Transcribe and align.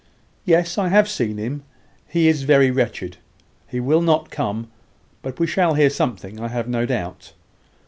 "Yes; 0.45 0.79
I 0.79 0.87
have 0.87 1.07
seen 1.07 1.37
him. 1.37 1.61
He 2.07 2.27
is 2.27 2.41
very 2.41 2.71
wretched. 2.71 3.17
He 3.67 3.79
will 3.79 4.01
not 4.01 4.31
come, 4.31 4.67
but 5.21 5.39
we 5.39 5.45
shall 5.45 5.75
hear 5.75 5.91
something, 5.91 6.39
I 6.39 6.47
have 6.47 6.67
no 6.67 6.87
doubt. 6.87 7.33